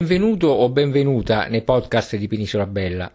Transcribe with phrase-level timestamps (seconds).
[0.00, 3.12] Benvenuto o benvenuta nei podcast di Penisola Bella.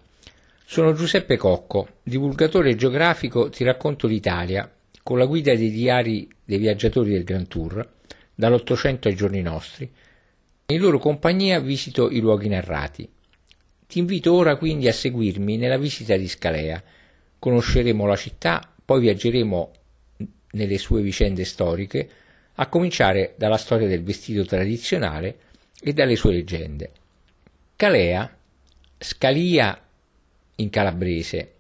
[0.66, 7.10] Sono Giuseppe Cocco, divulgatore geografico Ti racconto l'Italia, con la guida dei diari dei viaggiatori
[7.10, 7.90] del Grand Tour,
[8.36, 9.92] dall'Ottocento ai giorni nostri.
[10.68, 13.10] In loro compagnia visito i luoghi narrati.
[13.88, 16.84] Ti invito ora quindi a seguirmi nella visita di Scalea.
[17.40, 19.72] Conosceremo la città, poi viaggeremo
[20.52, 22.10] nelle sue vicende storiche,
[22.54, 25.45] a cominciare dalla storia del vestito tradizionale
[25.88, 26.92] e dalle sue leggende.
[27.76, 28.36] Calea,
[28.98, 29.80] Scalia
[30.56, 31.54] in calabrese,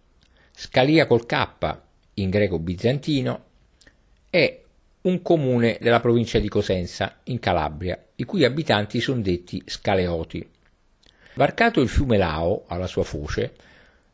[0.51, 1.77] Scalia col K
[2.15, 3.43] in greco bizantino,
[4.31, 4.61] è
[5.01, 10.49] un comune della provincia di Cosenza, in Calabria, i cui abitanti sono detti Scaleoti.
[11.35, 13.53] Varcato il fiume Lao alla sua foce,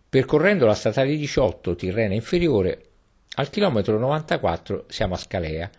[0.09, 2.85] percorrendo la statale 18 Tirrena inferiore,
[3.35, 5.69] al chilometro 94 siamo a Scalea,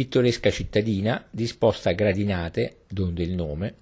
[0.00, 3.74] pittoresca cittadina disposta a gradinate, donde il nome,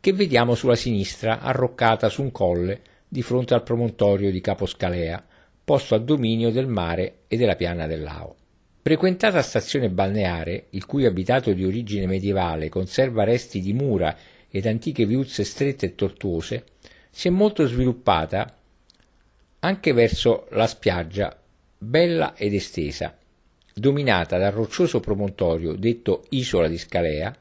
[0.00, 5.22] che vediamo sulla sinistra arroccata su un colle di fronte al promontorio di Caposcalea,
[5.62, 8.34] posto a dominio del mare e della piana del Lao.
[8.80, 14.16] Frequentata stazione balneare, il cui abitato di origine medievale conserva resti di mura
[14.48, 16.64] ed antiche viuzze strette e tortuose,
[17.10, 18.56] si è molto sviluppata
[19.58, 21.38] anche verso la spiaggia,
[21.76, 23.14] bella ed estesa,
[23.80, 27.34] dominata dal roccioso promontorio detto Isola di Scalea,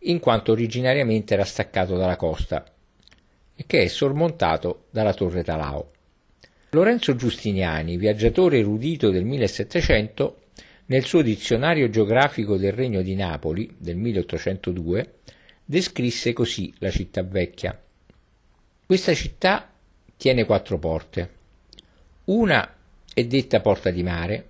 [0.00, 2.64] in quanto originariamente era staccato dalla costa
[3.54, 5.90] e che è sormontato dalla Torre Talao.
[6.70, 10.40] Lorenzo Giustiniani, viaggiatore erudito del 1700,
[10.86, 15.14] nel suo dizionario geografico del Regno di Napoli del 1802,
[15.64, 17.78] descrisse così la città vecchia.
[18.84, 19.70] Questa città
[20.16, 21.30] tiene quattro porte.
[22.24, 22.74] Una
[23.12, 24.48] è detta Porta di Mare,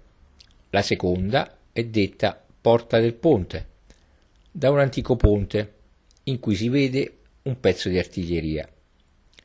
[0.77, 3.67] la seconda è detta Porta del Ponte,
[4.51, 5.73] da un antico ponte
[6.25, 8.69] in cui si vede un pezzo di artiglieria.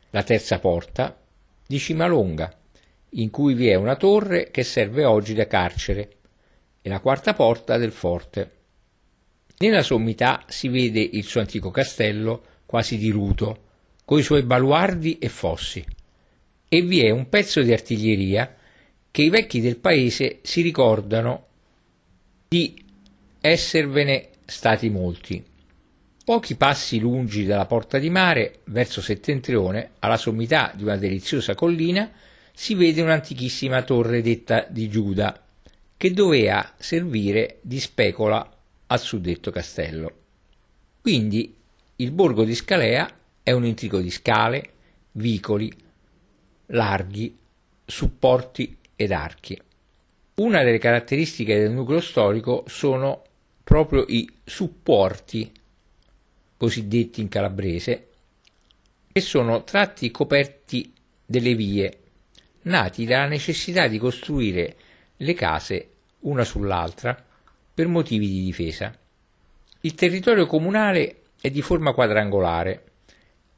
[0.09, 1.17] La terza porta
[1.65, 2.53] di Cimalonga,
[3.11, 6.17] in cui vi è una torre che serve oggi da carcere,
[6.81, 8.51] e la quarta porta del forte.
[9.59, 13.67] Nella sommità si vede il suo antico castello quasi diruto,
[14.03, 15.81] coi suoi baluardi e fossi,
[16.67, 18.53] e vi è un pezzo di artiglieria
[19.11, 21.47] che i vecchi del paese si ricordano
[22.47, 22.81] di
[23.41, 25.43] esservene stati molti.
[26.23, 32.09] Pochi passi lungi dalla porta di mare, verso settentrione, alla sommità di una deliziosa collina,
[32.53, 35.45] si vede un'antichissima torre detta di Giuda,
[35.97, 38.49] che doveva servire di specola
[38.87, 40.11] al suddetto castello.
[41.01, 41.53] Quindi
[41.97, 43.11] il borgo di Scalea
[43.43, 44.73] è un intrico di scale,
[45.13, 45.71] vicoli,
[46.67, 47.35] larghi,
[47.85, 49.59] supporti ed archi.
[50.35, 53.23] Una delle caratteristiche del nucleo storico sono
[53.63, 55.51] proprio i supporti,
[56.57, 58.07] cosiddetti in calabrese,
[59.11, 60.93] che sono tratti coperti
[61.25, 61.97] delle vie,
[62.63, 64.75] nati dalla necessità di costruire
[65.17, 65.89] le case
[66.21, 67.25] una sull'altra
[67.73, 68.95] per motivi di difesa.
[69.81, 72.83] Il territorio comunale è di forma quadrangolare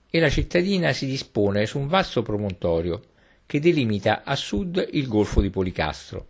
[0.09, 3.11] e la cittadina si dispone su un vasto promontorio
[3.53, 6.29] che delimita a sud il golfo di Policastro.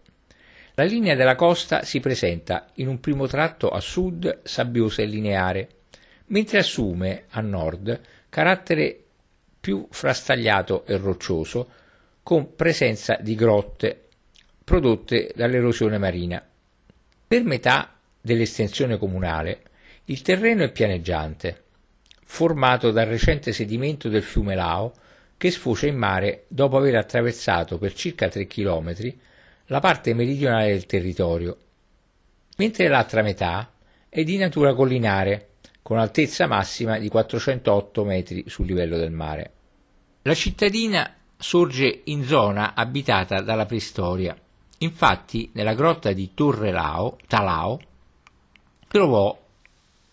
[0.73, 5.69] La linea della costa si presenta in un primo tratto a sud sabbiosa e lineare,
[6.25, 7.97] mentre assume a nord
[8.27, 9.03] carattere
[9.57, 11.69] più frastagliato e roccioso,
[12.23, 14.09] con presenza di grotte
[14.61, 16.45] prodotte dall'erosione marina.
[17.25, 19.61] Per metà dell'estensione comunale
[20.05, 21.63] il terreno è pianeggiante,
[22.25, 24.91] formato dal recente sedimento del fiume Lao
[25.43, 29.13] che sfocia in mare dopo aver attraversato per circa 3 km
[29.65, 31.57] la parte meridionale del territorio,
[32.55, 33.73] mentre l'altra metà
[34.07, 39.51] è di natura collinare, con altezza massima di 408 metri sul livello del mare.
[40.21, 44.39] La cittadina sorge in zona abitata dalla preistoria.
[44.77, 47.81] Infatti, nella grotta di Torre Lao, Talao,
[48.87, 49.37] trovò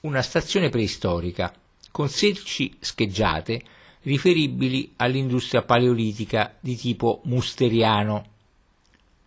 [0.01, 1.55] una stazione preistorica
[1.93, 8.27] con selci scheggiate riferibili all'industria paleolitica di tipo musteriano,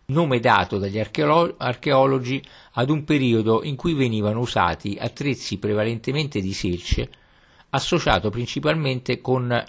[0.06, 2.42] nome dato dagli archeolo- archeologi
[2.72, 7.10] ad un periodo in cui venivano usati attrezzi prevalentemente di selce,
[7.70, 9.64] associato principalmente con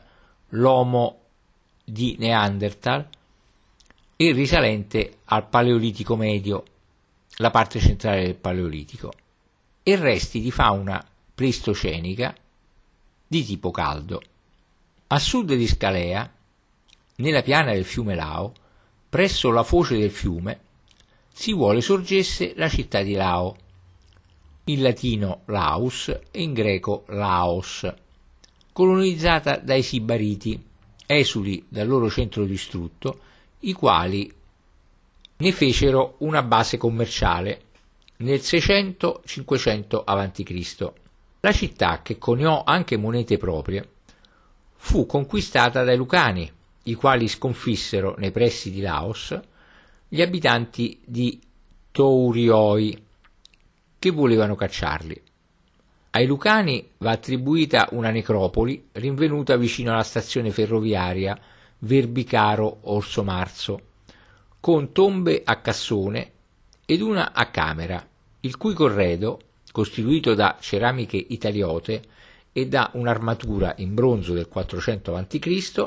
[0.49, 1.19] l'Homo
[1.83, 3.07] di Neanderthal
[4.17, 6.63] e risalente al Paleolitico medio,
[7.37, 9.13] la parte centrale del Paleolitico,
[9.83, 11.05] e resti di fauna
[11.35, 12.35] pleistocenica
[13.27, 14.21] di tipo caldo.
[15.07, 16.33] A sud di Scalea,
[17.17, 18.51] nella piana del fiume Lao,
[19.07, 20.59] presso la foce del fiume,
[21.31, 23.55] si vuole sorgesse la città di Lao,
[24.63, 27.87] in latino Laus e in greco Laos,
[28.73, 30.59] colonizzata dai Sibariti,
[31.05, 33.19] esuli dal loro centro distrutto,
[33.59, 34.33] i quali
[35.37, 37.61] ne fecero una base commerciale
[38.17, 40.91] nel 600-500 a.C.
[41.41, 43.89] La città, che coniò anche monete proprie,
[44.85, 46.49] fu conquistata dai Lucani,
[46.83, 49.37] i quali sconfissero nei pressi di Laos
[50.07, 51.41] gli abitanti di
[51.89, 53.03] Tourioi,
[53.97, 55.21] che volevano cacciarli.
[56.11, 61.35] Ai Lucani va attribuita una necropoli rinvenuta vicino alla stazione ferroviaria
[61.79, 63.81] Verbicaro-Orso Marzo,
[64.59, 66.31] con tombe a cassone
[66.85, 68.07] ed una a camera,
[68.41, 69.39] il cui corredo,
[69.71, 72.03] costituito da ceramiche italiote
[72.57, 75.85] e da un'armatura in bronzo del 400 a.C.,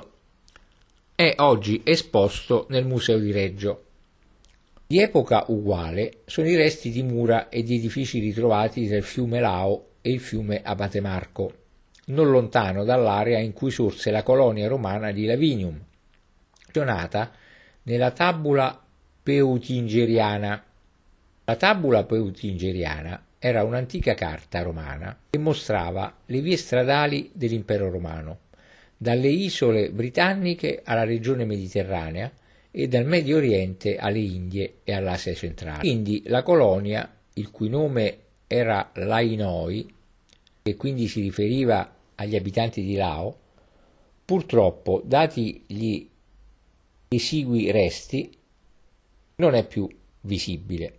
[1.14, 3.84] è oggi esposto nel Museo di Reggio.
[4.86, 9.92] Di epoca uguale sono i resti di mura e di edifici ritrovati il fiume Lao
[10.02, 11.52] e il fiume Abate Marco,
[12.08, 15.80] non lontano dall'area in cui sorse la colonia romana di Lavinium,
[16.66, 17.32] menzionata
[17.84, 18.78] nella tabula
[19.22, 20.64] peutingeriana.
[21.44, 28.40] La tabula peutingeriana era un'antica carta romana che mostrava le vie stradali dell'impero romano,
[28.96, 32.30] dalle isole britanniche alla regione mediterranea
[32.70, 35.80] e dal Medio Oriente alle Indie e all'Asia centrale.
[35.80, 39.94] Quindi la colonia, il cui nome era Lainoi,
[40.62, 43.36] e quindi si riferiva agli abitanti di Lao,
[44.24, 46.06] purtroppo, dati gli
[47.08, 48.36] esigui resti,
[49.36, 49.88] non è più
[50.22, 50.98] visibile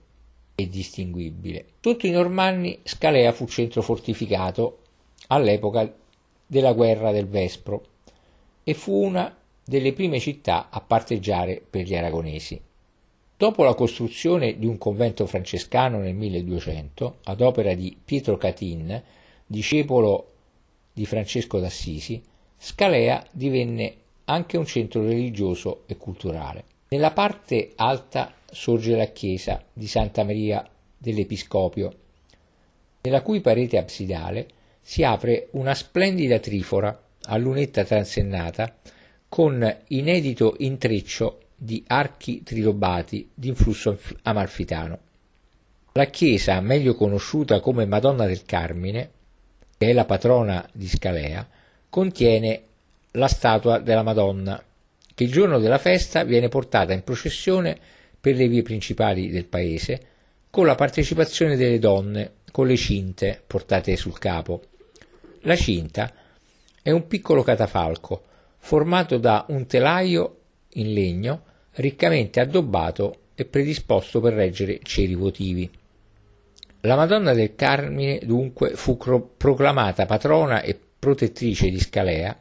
[0.60, 1.66] e distinguibile.
[1.80, 4.80] Sotto i Normanni Scalea fu centro fortificato
[5.28, 5.90] all'epoca
[6.46, 7.86] della guerra del Vespro
[8.66, 9.34] e fu una
[9.64, 12.60] delle prime città a parteggiare per gli aragonesi.
[13.38, 19.02] Dopo la costruzione di un convento francescano nel 1200, ad opera di Pietro Catin,
[19.46, 20.32] discepolo
[20.92, 22.22] di Francesco d'Assisi,
[22.58, 23.96] Scalea divenne
[24.26, 26.66] anche un centro religioso e culturale.
[26.90, 30.68] Nella parte alta sorge la chiesa di Santa Maria
[30.98, 31.94] dell'Episcopio,
[33.02, 34.48] nella cui parete absidale
[34.82, 38.76] si apre una splendida trifora a lunetta transennata
[39.28, 45.00] con inedito intreccio di archi trilobati di influsso amalfitano.
[45.94, 49.12] La chiesa, meglio conosciuta come Madonna del Carmine,
[49.78, 51.48] che è la patrona di Scalea,
[51.90, 52.64] contiene
[53.12, 54.62] la statua della Madonna,
[55.14, 57.78] che il giorno della festa viene portata in processione
[58.20, 60.02] per le vie principali del paese,
[60.50, 64.62] con la partecipazione delle donne con le cinte portate sul capo.
[65.42, 66.12] La cinta
[66.82, 68.24] è un piccolo catafalco
[68.58, 70.38] formato da un telaio
[70.74, 71.44] in legno
[71.74, 75.70] riccamente addobbato e predisposto per reggere ceri votivi.
[76.82, 82.38] La Madonna del Carmine dunque fu proclamata patrona e protettrice di Scalea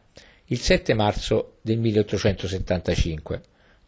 [0.46, 3.42] il 7 marzo del 1875,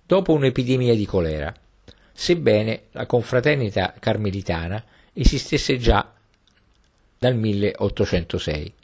[0.04, 1.54] dopo un'epidemia di colera,
[2.20, 4.84] sebbene la confraternita carmelitana
[5.14, 6.12] esistesse già
[7.18, 8.74] dal 1806.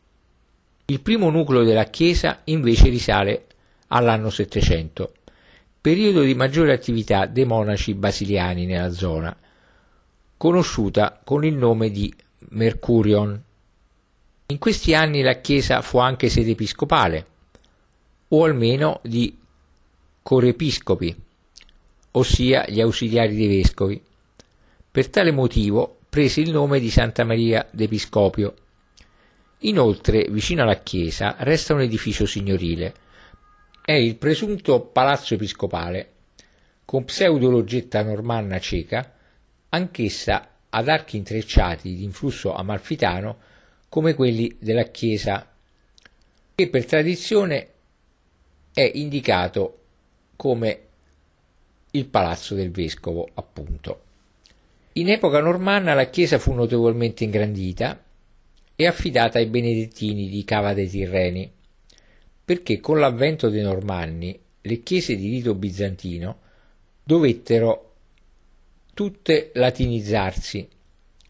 [0.87, 3.45] Il primo nucleo della chiesa invece risale
[3.89, 5.13] all'anno 700,
[5.83, 9.37] periodo di maggiore attività dei monaci basiliani nella zona,
[10.39, 12.11] conosciuta con il nome di
[12.49, 13.39] Mercurion.
[14.47, 17.27] In questi anni la chiesa fu anche sede episcopale,
[18.29, 19.37] o almeno di
[20.23, 21.25] corepiscopi,
[22.19, 24.03] ossia gli ausiliari dei vescovi.
[24.91, 28.55] Per tale motivo prese il nome di Santa Maria d'Episcopio
[29.61, 32.95] Inoltre, vicino alla chiesa, resta un edificio signorile.
[33.83, 36.13] È il presunto palazzo episcopale,
[36.85, 39.15] con pseudologetta normanna cieca,
[39.71, 43.39] anch'essa ad archi intrecciati di influsso amalfitano
[43.89, 45.51] come quelli della chiesa,
[46.55, 47.69] che per tradizione
[48.75, 49.79] è indicato
[50.37, 50.86] come
[51.97, 54.03] il palazzo del vescovo, appunto.
[54.93, 58.03] In epoca normanna la chiesa fu notevolmente ingrandita
[58.75, 61.51] è affidata ai benedettini di Cava dei Tirreni,
[62.45, 66.41] perché con l'avvento dei Normanni le chiese di rito bizantino
[67.03, 67.95] dovettero
[68.93, 70.69] tutte latinizzarsi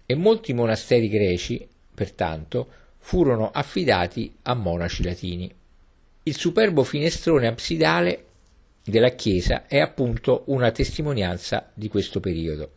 [0.06, 2.68] e molti monasteri greci, pertanto,
[2.98, 5.52] furono affidati a monaci latini.
[6.24, 8.24] Il superbo finestrone absidale
[8.90, 12.70] della chiesa è appunto una testimonianza di questo periodo.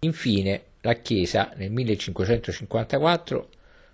[0.00, 3.48] Infine, la chiesa nel 1554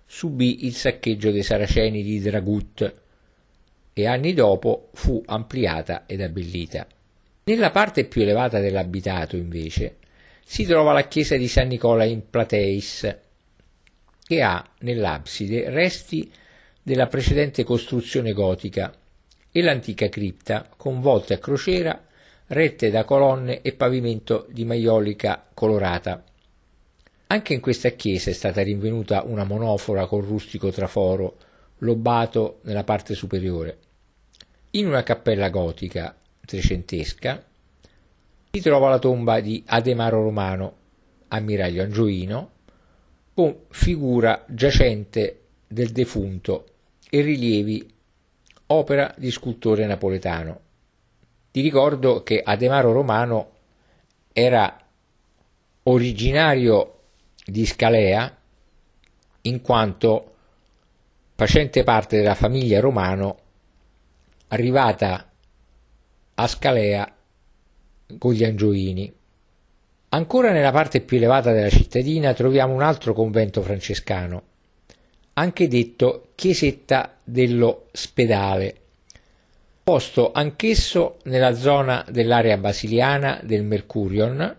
[0.05, 2.93] subì il saccheggio dei saraceni di Dragut
[3.93, 6.87] e anni dopo fu ampliata ed abbellita.
[7.45, 9.97] Nella parte più elevata dell'abitato, invece,
[10.43, 13.17] si trova la chiesa di San Nicola in Plateis,
[14.27, 16.31] che ha nell'abside resti
[16.81, 18.93] della precedente costruzione gotica
[19.57, 22.05] e l'antica cripta con volte a crociera
[22.47, 26.21] rette da colonne e pavimento di maiolica colorata.
[27.27, 31.37] Anche in questa chiesa è stata rinvenuta una monofora con rustico traforo
[31.77, 33.77] lobato nella parte superiore.
[34.71, 36.13] In una cappella gotica
[36.45, 37.41] trecentesca
[38.51, 40.75] si trova la tomba di Ademaro Romano,
[41.29, 42.51] ammiraglio angioino,
[43.33, 46.65] con figura giacente del defunto
[47.09, 47.93] e rilievi
[48.67, 50.59] opera di scultore napoletano.
[51.51, 53.51] Ti ricordo che Ademaro Romano
[54.33, 54.77] era
[55.83, 56.99] originario
[57.45, 58.37] di Scalea
[59.41, 60.33] in quanto
[61.35, 63.37] facente parte della famiglia Romano
[64.47, 65.29] arrivata
[66.35, 67.15] a Scalea
[68.17, 69.13] con gli Angioini.
[70.09, 74.43] Ancora nella parte più elevata della cittadina troviamo un altro convento francescano,
[75.37, 78.75] anche detto chiesetta dello Spedale,
[79.83, 84.57] posto anch'esso nella zona dell'area basiliana del Mercurion,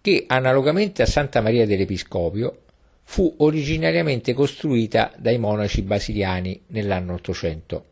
[0.00, 2.58] che analogamente a Santa Maria dell'Episcopio
[3.04, 7.84] fu originariamente costruita dai monaci basiliani nell'anno 800.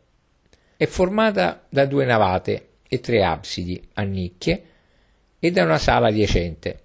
[0.77, 4.63] È formata da due navate e tre absidi a nicchie
[5.39, 6.79] e da una sala adiacente.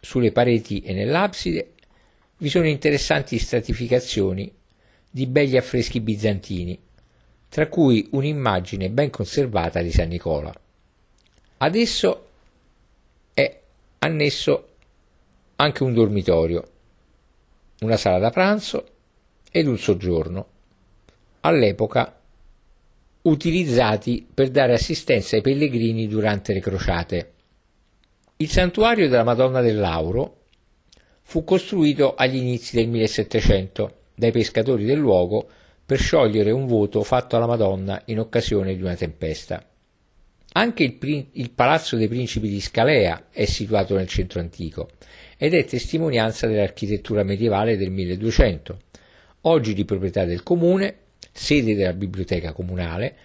[0.00, 1.71] Sulle pareti e nell'abside
[2.42, 4.52] vi sono interessanti stratificazioni
[5.08, 6.76] di begli affreschi bizantini,
[7.48, 10.52] tra cui un'immagine ben conservata di San Nicola.
[11.58, 12.26] Ad esso
[13.32, 13.60] è
[14.00, 14.68] annesso
[15.54, 16.68] anche un dormitorio,
[17.82, 18.88] una sala da pranzo
[19.52, 20.46] ed un soggiorno,
[21.42, 22.18] all'epoca
[23.22, 27.32] utilizzati per dare assistenza ai pellegrini durante le crociate.
[28.38, 30.40] Il santuario della Madonna del Lauro
[31.22, 35.48] fu costruito agli inizi del 1700 dai pescatori del luogo
[35.84, 39.66] per sciogliere un voto fatto alla Madonna in occasione di una tempesta.
[40.54, 44.90] Anche il, il, Palazzo dei Principi di Scalea è situato nel centro antico
[45.38, 48.78] ed è testimonianza dell'architettura medievale del 1200,
[49.42, 50.96] oggi di proprietà del comune,
[51.32, 53.16] sede della biblioteca comunale,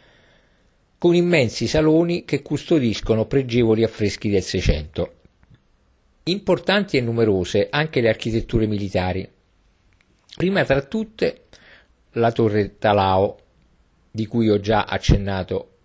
[0.97, 5.16] con immensi saloni che custodiscono pregevoli affreschi del Seicento.
[6.29, 9.25] Importanti e numerose anche le architetture militari.
[10.35, 11.45] Prima tra tutte
[12.11, 13.39] la torre Talao,
[14.11, 15.75] di cui ho già accennato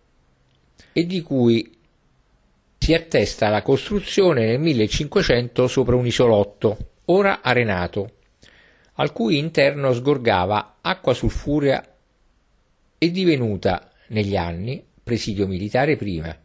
[0.93, 1.79] e di cui
[2.77, 8.15] si attesta la costruzione nel 1500 sopra un isolotto, ora arenato,
[8.95, 11.89] al cui interno sgorgava acqua sulfurea
[12.99, 16.37] e divenuta negli anni presidio militare prima,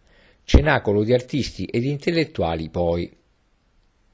[0.43, 3.16] cenacolo di artisti ed intellettuali poi.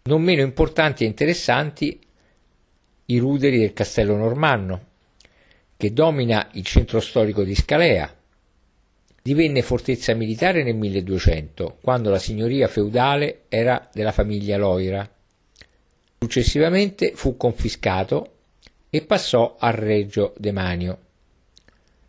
[0.06, 1.98] Non meno importanti e interessanti
[3.06, 4.88] i ruderi del castello normanno,
[5.78, 8.14] che domina il centro storico di Scalea.
[9.22, 15.10] Divenne fortezza militare nel 1200, quando la signoria feudale era della famiglia Loira.
[16.20, 18.32] Successivamente fu confiscato
[18.90, 20.98] e passò al Reggio Demanio.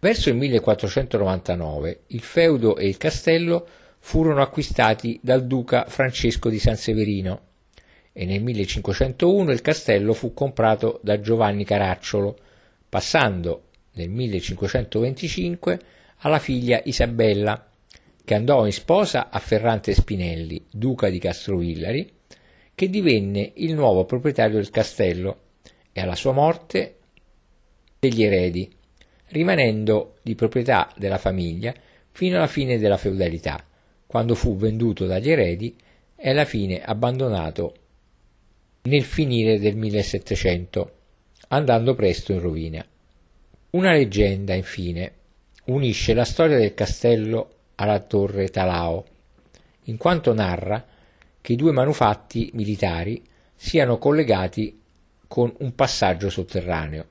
[0.01, 3.65] Verso il 1499 il feudo e il castello
[4.01, 7.53] furono acquistati dal duca Francesco di San Severino
[8.17, 12.39] e nel 1501 il castello fu comprato da Giovanni Caracciolo,
[12.89, 15.81] passando nel 1525
[16.19, 17.69] alla figlia Isabella,
[18.25, 22.09] che andò in sposa a Ferrante Spinelli, duca di Castrovillari,
[22.73, 25.41] che divenne il nuovo proprietario del castello
[25.93, 26.99] e alla sua morte
[27.99, 28.71] degli eredi
[29.29, 31.75] rimanendo di proprietà della famiglia
[32.11, 33.65] fino alla fine della feudalità,
[34.07, 35.77] quando fu venduto dagli eredi
[36.15, 37.75] e alla fine abbandonato
[38.87, 40.93] nel finire del 1700,
[41.49, 42.87] andando presto in rovina.
[43.71, 45.13] Una leggenda, infine,
[45.67, 49.05] unisce la storia del castello alla torre Talao,
[49.85, 50.85] in quanto narra
[51.41, 53.23] che i due manufatti militari
[53.55, 54.81] siano collegati
[55.27, 57.07] con un passaggio sotterraneo.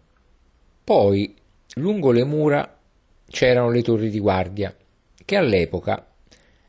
[0.83, 1.35] Poi
[1.77, 2.77] Lungo le mura
[3.25, 4.75] c'erano le torri di guardia,
[5.25, 6.07] che all'epoca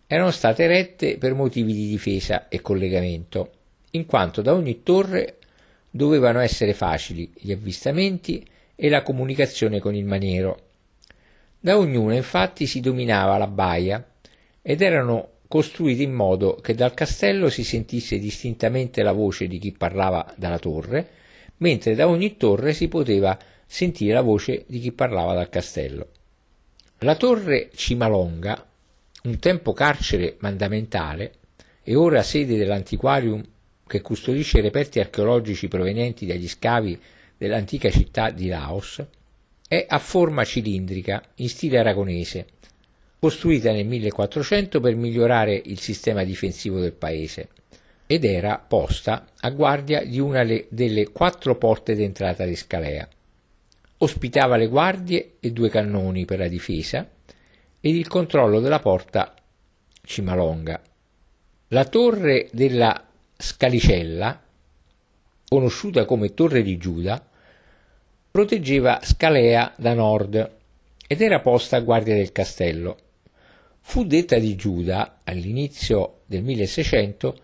[0.07, 3.51] erano state erette per motivi di difesa e collegamento,
[3.95, 5.39] in quanto da ogni torre
[5.91, 10.61] dovevano essere facili gli avvistamenti e la comunicazione con il maniero.
[11.61, 14.05] Da ognuna infatti si dominava la baia
[14.61, 19.73] ed erano costruiti in modo che dal castello si sentisse distintamente la voce di chi
[19.73, 21.09] parlava dalla torre,
[21.59, 26.09] mentre da ogni torre si poteva sentire la voce di chi parlava dal castello.
[26.99, 28.67] La torre Cimalonga,
[29.23, 31.35] un tempo carcere mandamentale
[31.83, 33.43] e ora sede dell'antiquarium
[33.87, 37.01] che custodisce reperti archeologici provenienti dagli scavi
[37.37, 39.05] dell'antica città di Laos,
[39.67, 42.47] è a forma cilindrica in stile aragonese,
[43.19, 47.49] costruita nel 1400 per migliorare il sistema difensivo del paese
[48.07, 53.09] ed era posta a guardia di una delle quattro porte d'entrata di Scalea.
[53.99, 57.09] Ospitava le guardie e due cannoni per la difesa
[57.81, 59.35] ed il controllo della porta
[60.05, 60.83] Cimalonga.
[61.69, 64.41] La torre della Scalicella,
[65.49, 67.25] conosciuta come Torre di Giuda,
[68.31, 70.53] proteggeva Scalea da nord
[71.07, 72.97] ed era posta a guardia del castello.
[73.81, 77.39] Fu detta di Giuda all'inizio del 1600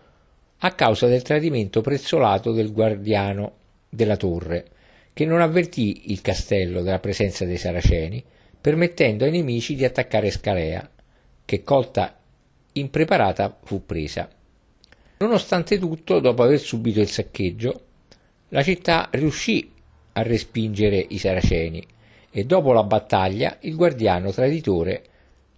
[0.59, 3.53] a causa del tradimento prezzolato del guardiano
[3.89, 4.65] della torre,
[5.13, 8.23] che non avvertì il castello della presenza dei saraceni,
[8.59, 10.89] permettendo ai nemici di attaccare Scalea,
[11.43, 12.17] che colta
[12.73, 14.29] impreparata fu presa.
[15.21, 17.81] Nonostante tutto, dopo aver subito il saccheggio,
[18.49, 19.71] la città riuscì
[20.13, 21.85] a respingere i saraceni
[22.31, 25.03] e dopo la battaglia il guardiano traditore,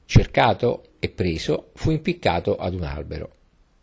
[0.04, 3.30] cercato e preso, fu impiccato ad un albero.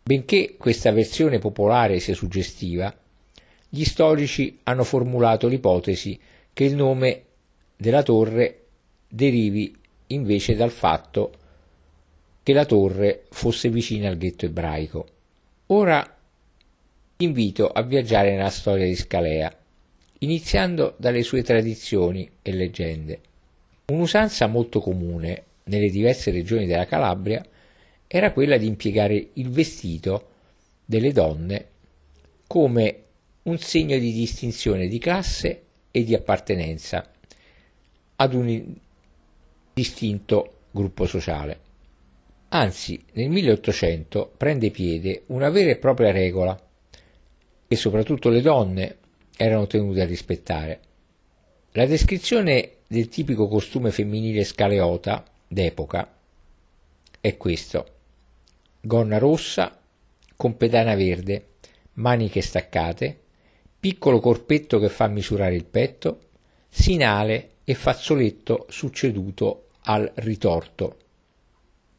[0.03, 2.95] Benché questa versione popolare sia suggestiva,
[3.67, 6.19] gli storici hanno formulato l'ipotesi
[6.53, 7.23] che il nome
[7.75, 8.65] della torre
[9.07, 9.75] derivi
[10.07, 11.33] invece dal fatto
[12.43, 15.07] che la torre fosse vicina al ghetto ebraico.
[15.73, 16.17] Ora
[17.17, 19.57] invito a viaggiare nella storia di Scalea,
[20.19, 23.21] iniziando dalle sue tradizioni e leggende.
[23.85, 27.41] Un'usanza molto comune nelle diverse regioni della Calabria
[28.05, 30.27] era quella di impiegare il vestito
[30.83, 31.67] delle donne
[32.47, 33.03] come
[33.43, 37.09] un segno di distinzione di classe e di appartenenza
[38.17, 38.73] ad un
[39.73, 41.70] distinto gruppo sociale.
[42.53, 46.59] Anzi, nel 1800 prende piede una vera e propria regola
[47.65, 48.97] che soprattutto le donne
[49.37, 50.79] erano tenute a rispettare.
[51.71, 56.13] La descrizione del tipico costume femminile scaleota d'epoca
[57.21, 57.85] è questo
[58.81, 59.79] gonna rossa
[60.35, 61.51] con pedana verde,
[61.93, 63.17] maniche staccate,
[63.79, 66.19] piccolo corpetto che fa misurare il petto,
[66.67, 70.97] sinale e fazzoletto succeduto al ritorto.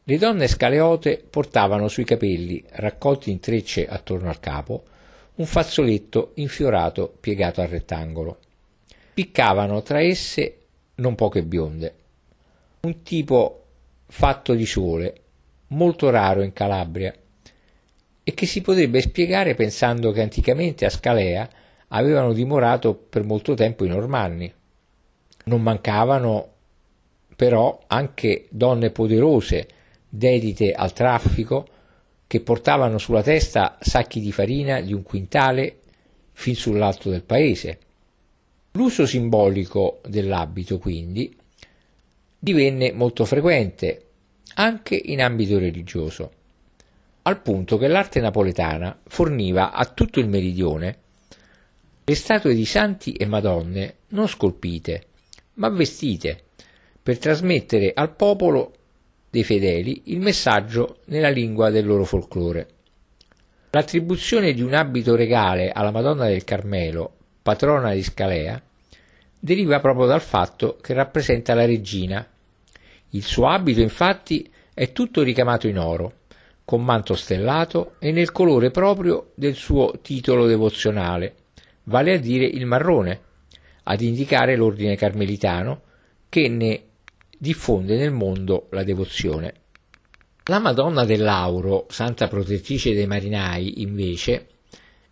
[0.05, 4.83] Le donne scaleote portavano sui capelli, raccolti in trecce attorno al capo,
[5.35, 8.37] un fazzoletto infiorato piegato a rettangolo.
[9.13, 10.57] Piccavano tra esse
[10.95, 11.95] non poche bionde.
[12.81, 13.63] Un tipo
[14.07, 15.21] fatto di sole,
[15.67, 17.15] molto raro in Calabria
[18.25, 21.49] e che si potrebbe spiegare pensando che anticamente a Scalea
[21.87, 24.53] avevano dimorato per molto tempo i normanni.
[25.45, 26.49] Non mancavano
[27.37, 29.67] però anche donne poderose,
[30.15, 31.67] dedite al traffico,
[32.27, 35.79] che portavano sulla testa sacchi di farina di un quintale
[36.33, 37.79] fin sull'alto del paese.
[38.73, 41.35] L'uso simbolico dell'abito, quindi,
[42.37, 44.05] divenne molto frequente
[44.55, 46.31] anche in ambito religioso,
[47.23, 50.97] al punto che l'arte napoletana forniva a tutto il meridione
[52.03, 55.05] le statue di santi e madonne non scolpite,
[55.53, 56.43] ma vestite,
[57.01, 58.73] per trasmettere al popolo
[59.33, 62.67] dei fedeli il messaggio nella lingua del loro folklore.
[63.71, 68.61] L'attribuzione di un abito regale alla Madonna del Carmelo, patrona di Scalea,
[69.39, 72.23] deriva proprio dal fatto che rappresenta la regina
[73.09, 76.17] il suo abito, infatti, è tutto ricamato in oro,
[76.63, 81.37] con manto stellato e nel colore proprio del suo titolo devozionale,
[81.85, 83.19] vale a dire il marrone,
[83.81, 85.81] ad indicare l'ordine carmelitano
[86.29, 86.83] che ne
[87.43, 89.53] diffonde nel mondo la devozione.
[90.45, 94.47] La Madonna dell'Auro, santa protettrice dei marinai, invece,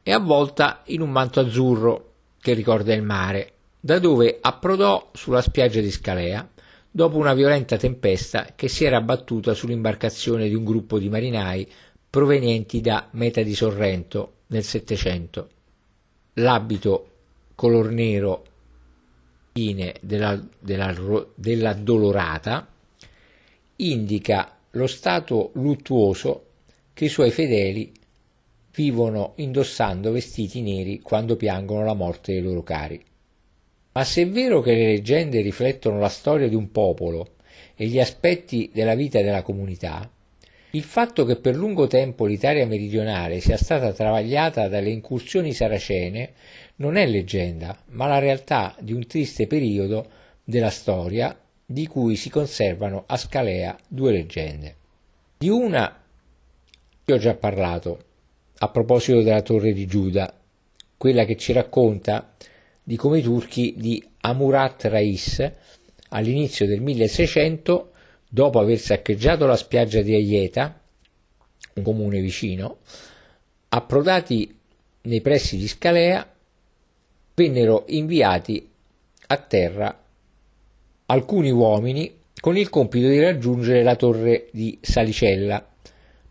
[0.01, 5.81] è avvolta in un manto azzurro che ricorda il mare, da dove approdò sulla spiaggia
[5.81, 6.49] di Scalea
[6.89, 11.69] dopo una violenta tempesta che si era abbattuta sull'imbarcazione di un gruppo di marinai
[12.09, 15.49] provenienti da Meta di Sorrento nel Settecento.
[16.35, 17.07] L'abito
[17.55, 18.45] color nero
[19.51, 20.95] fine della, della,
[21.35, 22.67] della dolorata
[23.77, 26.45] indica lo stato luttuoso
[26.93, 27.91] che i suoi fedeli
[28.73, 33.03] vivono indossando vestiti neri quando piangono la morte dei loro cari.
[33.93, 37.35] Ma se è vero che le leggende riflettono la storia di un popolo
[37.75, 40.09] e gli aspetti della vita della comunità,
[40.73, 46.31] il fatto che per lungo tempo l'Italia meridionale sia stata travagliata dalle incursioni saracene
[46.81, 50.09] non è leggenda, ma la realtà di un triste periodo
[50.43, 54.75] della storia di cui si conservano a Scalea due leggende.
[55.37, 56.01] Di una
[57.07, 58.03] ho già parlato,
[58.57, 60.33] a proposito della torre di Giuda,
[60.97, 62.33] quella che ci racconta
[62.83, 65.51] di come i turchi di Amurat Rais
[66.09, 67.91] all'inizio del 1600,
[68.27, 70.81] dopo aver saccheggiato la spiaggia di Aieta,
[71.75, 72.77] un comune vicino,
[73.69, 74.57] approdati
[75.01, 76.27] nei pressi di Scalea,
[77.41, 78.69] vennero inviati
[79.27, 79.99] a terra
[81.07, 85.67] alcuni uomini con il compito di raggiungere la torre di Salicella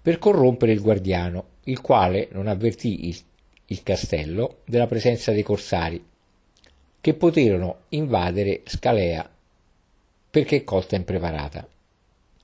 [0.02, 3.16] per corrompere il guardiano, il quale non avvertì il,
[3.66, 6.02] il castello della presenza dei corsari,
[7.00, 9.28] che poterono invadere Scalea
[10.30, 11.68] perché costa impreparata.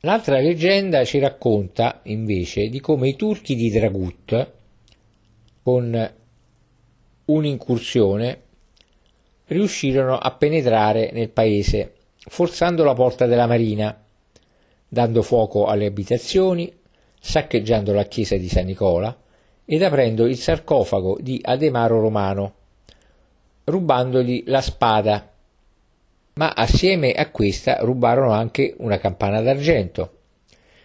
[0.00, 4.52] L'altra leggenda ci racconta invece di come i turchi di Dragut,
[5.62, 6.12] con
[7.24, 8.40] un'incursione,
[9.46, 13.96] riuscirono a penetrare nel paese, forzando la porta della marina,
[14.88, 16.72] dando fuoco alle abitazioni,
[17.20, 19.16] saccheggiando la chiesa di San Nicola
[19.64, 22.54] ed aprendo il sarcofago di Ademaro Romano,
[23.64, 25.32] rubandogli la spada,
[26.34, 30.12] ma assieme a questa rubarono anche una campana d'argento.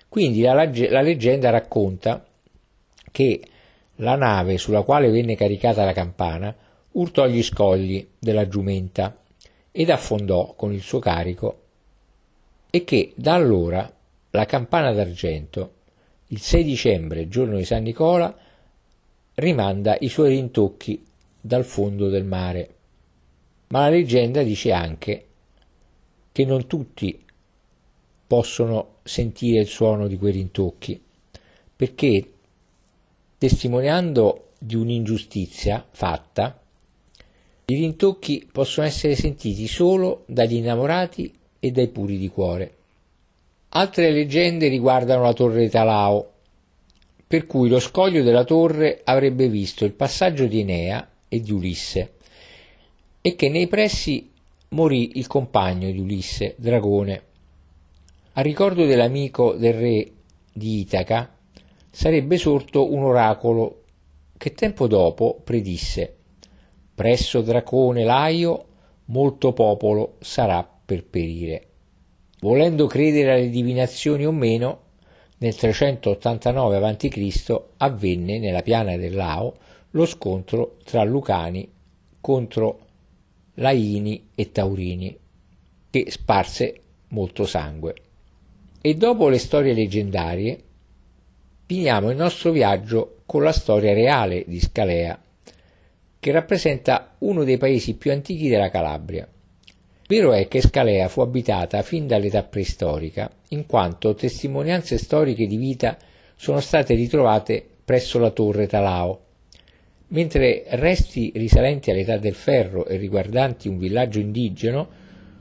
[0.09, 2.25] Quindi la, la leggenda racconta
[3.11, 3.41] che
[3.97, 6.55] la nave sulla quale venne caricata la campana
[6.93, 9.17] urtò gli scogli della giumenta
[9.71, 11.59] ed affondò con il suo carico
[12.69, 13.91] e che da allora
[14.31, 15.73] la campana d'argento,
[16.27, 18.35] il 6 dicembre, giorno di San Nicola,
[19.35, 21.05] rimanda i suoi rintocchi
[21.39, 22.75] dal fondo del mare.
[23.67, 25.25] Ma la leggenda dice anche
[26.31, 27.25] che non tutti
[28.25, 31.01] possono sentire il suono di quei rintocchi,
[31.75, 32.31] perché
[33.37, 36.60] testimoniando di un'ingiustizia fatta,
[37.71, 42.75] i rintocchi possono essere sentiti solo dagli innamorati e dai puri di cuore.
[43.69, 46.31] Altre leggende riguardano la torre di Talao,
[47.25, 52.15] per cui lo scoglio della torre avrebbe visto il passaggio di Enea e di Ulisse,
[53.21, 54.29] e che nei pressi
[54.69, 57.23] morì il compagno di Ulisse, Dragone.
[58.33, 60.11] A ricordo dell'amico del re
[60.51, 61.33] di Itaca
[61.89, 63.83] sarebbe sorto un oracolo
[64.37, 66.15] che tempo dopo predisse
[67.01, 68.65] Presso Dracone Laio
[69.05, 71.65] molto popolo sarà per perire.
[72.41, 74.81] Volendo credere alle divinazioni o meno,
[75.39, 77.61] nel 389 a.C.
[77.77, 79.51] avvenne nella piana del Lao
[79.89, 81.67] lo scontro tra Lucani
[82.21, 82.79] contro
[83.55, 85.17] Laini e Taurini,
[85.89, 87.95] che sparse molto sangue.
[88.79, 90.63] E dopo le storie leggendarie,
[91.65, 95.19] finiamo il nostro viaggio con la storia reale di Scalea,
[96.21, 99.27] che rappresenta uno dei paesi più antichi della Calabria.
[100.07, 105.97] Vero è che Scalea fu abitata fin dall'età preistorica, in quanto testimonianze storiche di vita
[106.35, 109.19] sono state ritrovate presso la torre Talao,
[110.09, 114.89] mentre resti risalenti all'età del ferro e riguardanti un villaggio indigeno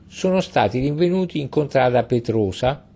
[0.07, 2.87] sono stati rinvenuti in contrada Petrosa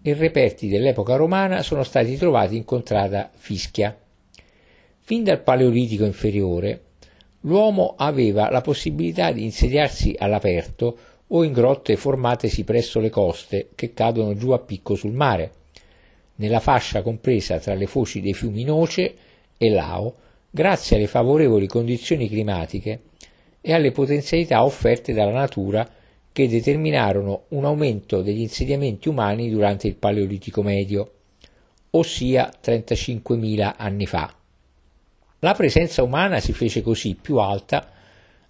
[0.00, 3.94] e reperti dell'epoca romana sono stati trovati in contrada Fischia.
[5.00, 6.84] Fin dal Paleolitico inferiore
[7.40, 10.96] l'uomo aveva la possibilità di insediarsi all'aperto
[11.28, 15.52] o in grotte formatesi presso le coste che cadono giù a picco sul mare,
[16.36, 19.14] nella fascia compresa tra le foci dei fiumi Noce
[19.56, 20.14] e Lao,
[20.50, 23.02] grazie alle favorevoli condizioni climatiche
[23.60, 25.88] e alle potenzialità offerte dalla natura
[26.32, 31.12] che determinarono un aumento degli insediamenti umani durante il Paleolitico medio,
[31.90, 34.39] ossia 35.000 anni fa.
[35.42, 37.90] La presenza umana si fece così più alta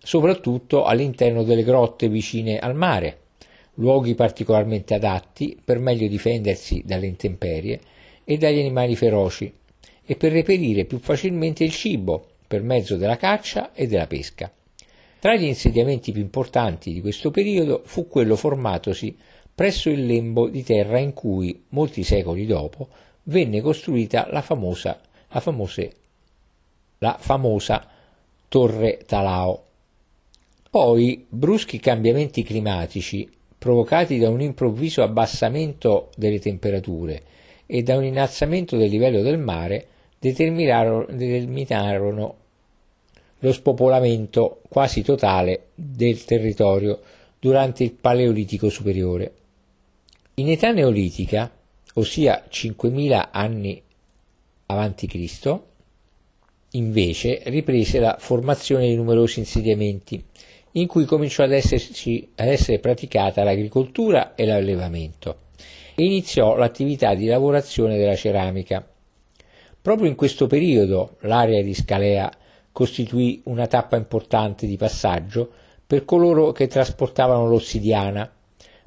[0.02, 3.18] soprattutto all'interno delle grotte vicine al mare,
[3.74, 7.80] luoghi particolarmente adatti per meglio difendersi dalle intemperie
[8.24, 9.52] e dagli animali feroci
[10.04, 14.50] e per reperire più facilmente il cibo per mezzo della caccia e della pesca.
[15.20, 19.16] Tra gli insediamenti più importanti di questo periodo fu quello formatosi
[19.54, 22.88] presso il lembo di terra in cui, molti secoli dopo,
[23.24, 25.98] venne costruita la famosa, la famose
[27.02, 27.86] la famosa
[28.48, 29.64] Torre Talao.
[30.68, 37.22] Poi bruschi cambiamenti climatici provocati da un improvviso abbassamento delle temperature
[37.64, 39.86] e da un innalzamento del livello del mare
[40.18, 42.34] determinarono, determinarono
[43.38, 47.00] lo spopolamento quasi totale del territorio
[47.38, 49.34] durante il Paleolitico superiore.
[50.34, 51.50] In età neolitica,
[51.94, 53.82] ossia 5000 anni
[54.66, 55.69] avanti Cristo,
[56.72, 60.22] invece riprese la formazione di numerosi insediamenti,
[60.72, 65.38] in cui cominciò ad, esserci, ad essere praticata l'agricoltura e l'allevamento,
[65.94, 68.86] e iniziò l'attività di lavorazione della ceramica.
[69.82, 72.30] Proprio in questo periodo l'area di Scalea
[72.70, 75.50] costituì una tappa importante di passaggio
[75.86, 78.30] per coloro che trasportavano l'ossidiana,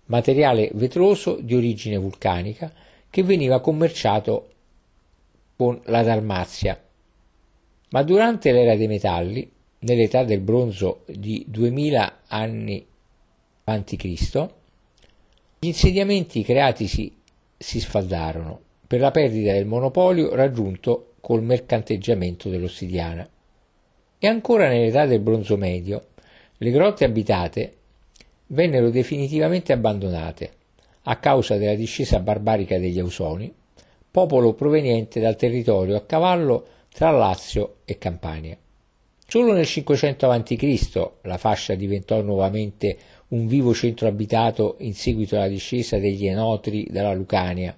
[0.05, 2.71] materiale vetroso di origine vulcanica
[3.09, 4.49] che veniva commerciato
[5.55, 6.79] con la Dalmazia.
[7.93, 9.47] Ma durante l'era dei metalli,
[9.79, 12.83] nell'età del bronzo di 2000 anni
[13.65, 14.49] a.C.,
[15.59, 17.15] gli insediamenti creatisi
[17.55, 23.29] si sfaldarono per la perdita del monopolio raggiunto col mercanteggiamento dell'ossidiana.
[24.17, 26.07] E ancora nell'età del bronzo medio,
[26.57, 27.73] le grotte abitate
[28.47, 30.51] vennero definitivamente abbandonate
[31.03, 33.53] a causa della discesa barbarica degli Ausoni,
[34.09, 38.55] popolo proveniente dal territorio a cavallo tra Lazio e Campania.
[39.27, 41.09] Solo nel 500 a.C.
[41.23, 42.97] la fascia diventò nuovamente
[43.29, 47.75] un vivo centro abitato in seguito alla discesa degli Enotri dalla Lucania,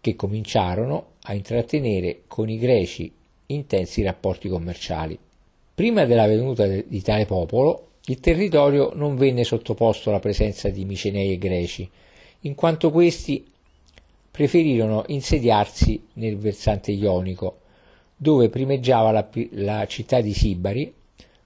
[0.00, 3.12] che cominciarono a intrattenere con i greci
[3.46, 5.18] intensi rapporti commerciali.
[5.74, 11.32] Prima della venuta di tale popolo, il territorio non venne sottoposto alla presenza di Micenei
[11.32, 11.90] e Greci,
[12.42, 13.44] in quanto questi
[14.30, 17.58] preferirono insediarsi nel versante ionico,
[18.20, 20.92] dove primeggiava la, la città di Sibari,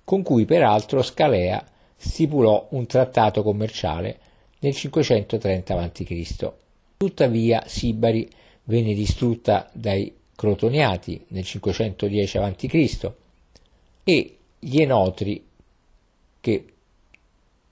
[0.03, 1.65] con cui peraltro Scalea
[1.97, 4.19] stipulò un trattato commerciale
[4.61, 6.53] nel 530 a.C.
[6.97, 8.29] Tuttavia Sibari
[8.65, 13.11] venne distrutta dai Crotoniati nel 510 a.C.
[14.05, 15.45] e gli Enotri,
[16.41, 16.65] che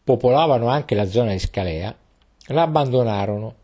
[0.04, 1.96] popolavano anche la zona di Scalea,
[2.48, 3.54] la abbandonarono,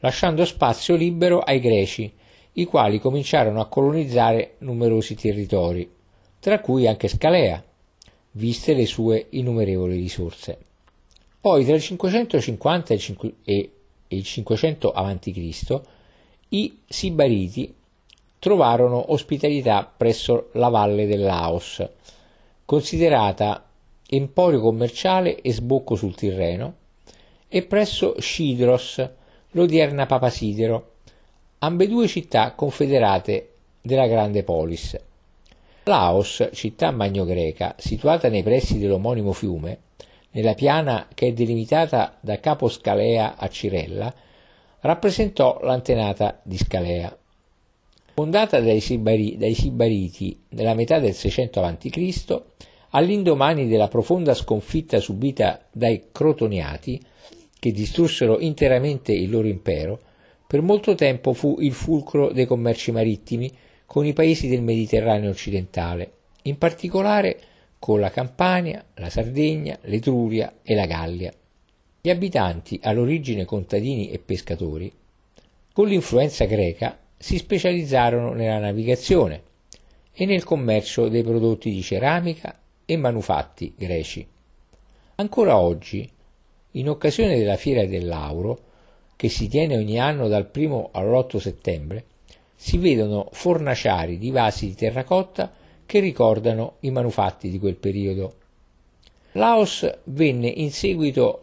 [0.00, 2.12] lasciando spazio libero ai Greci,
[2.58, 5.90] i quali cominciarono a colonizzare numerosi territori,
[6.38, 7.62] tra cui anche Scalea,
[8.32, 10.58] viste le sue innumerevoli risorse.
[11.40, 12.94] Poi tra il 550
[13.44, 13.70] e
[14.08, 15.80] il 500 a.C.
[16.48, 17.74] i Sibariti
[18.38, 21.86] trovarono ospitalità presso la valle del Laos,
[22.64, 23.68] considerata
[24.08, 26.74] emporio commerciale e sbocco sul Tirreno,
[27.48, 29.08] e presso Scidros,
[29.50, 30.94] l'odierna Papasidero,
[31.66, 34.96] ambedue città confederate della grande polis.
[35.84, 39.78] Laos, città magno-greca, situata nei pressi dell'omonimo fiume,
[40.30, 44.14] nella piana che è delimitata da Capo Scalea a Cirella,
[44.80, 47.16] rappresentò l'antenata di Scalea.
[48.14, 52.42] Fondata dai, Sibari, dai Sibariti nella metà del 600 a.C.,
[52.90, 57.02] all'indomani della profonda sconfitta subita dai Crotoniati,
[57.58, 60.00] che distrussero interamente il loro impero,
[60.46, 63.50] per molto tempo fu il fulcro dei commerci marittimi
[63.84, 67.40] con i paesi del Mediterraneo occidentale, in particolare
[67.78, 71.32] con la Campania, la Sardegna, l'Etruria e la Gallia.
[72.00, 74.92] Gli abitanti, all'origine contadini e pescatori,
[75.72, 79.42] con l'influenza greca si specializzarono nella navigazione
[80.12, 84.26] e nel commercio dei prodotti di ceramica e manufatti greci.
[85.16, 86.08] Ancora oggi,
[86.72, 88.60] in occasione della Fiera del Lauro,
[89.16, 92.04] che si tiene ogni anno dal 1 all'8 settembre,
[92.54, 95.52] si vedono fornaciari di vasi di terracotta
[95.84, 98.34] che ricordano i manufatti di quel periodo.
[99.32, 101.42] Laos venne in seguito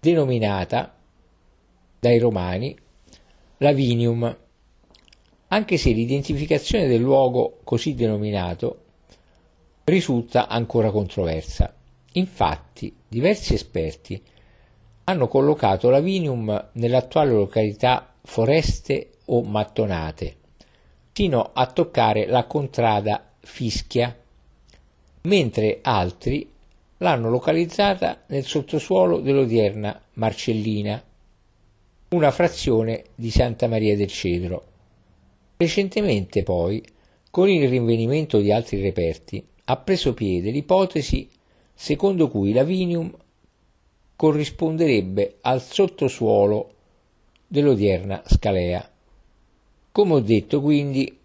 [0.00, 0.94] denominata
[2.00, 2.76] dai romani
[3.58, 4.36] Lavinium,
[5.48, 8.84] anche se l'identificazione del luogo così denominato
[9.84, 11.74] risulta ancora controversa.
[12.12, 14.22] Infatti, diversi esperti
[15.08, 20.36] hanno collocato Lavinium nell'attuale località Foreste o mattonate,
[21.12, 24.14] fino a toccare la contrada Fischia,
[25.22, 26.50] mentre altri
[26.98, 31.02] l'hanno localizzata nel sottosuolo dell'odierna Marcellina,
[32.10, 34.64] una frazione di Santa Maria del Cedro.
[35.56, 36.84] Recentemente poi,
[37.30, 41.30] con il rinvenimento di altri reperti, ha preso piede l'ipotesi
[41.72, 43.10] secondo cui Lavinium
[44.18, 46.74] corrisponderebbe al sottosuolo
[47.46, 48.90] dell'odierna Scalea.
[49.92, 51.16] Come ho detto quindi,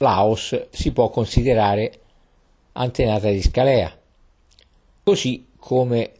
[0.00, 2.00] Laos si può considerare
[2.72, 3.98] antenata di Scalea,
[5.02, 6.12] così come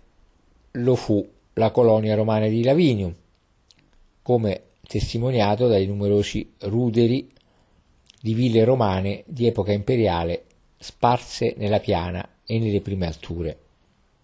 [0.70, 3.14] lo fu la colonia romana di Lavinium,
[4.22, 7.30] come testimoniato dai numerosi ruderi
[8.18, 10.44] di ville romane di epoca imperiale
[10.78, 13.58] sparse nella piana e nelle prime alture.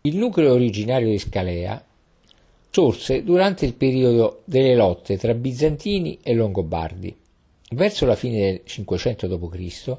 [0.04, 1.80] Il nucleo originario di Scalea
[2.70, 7.16] sorse durante il periodo delle lotte tra bizantini e longobardi.
[7.70, 9.96] Verso la fine del 500 d.C.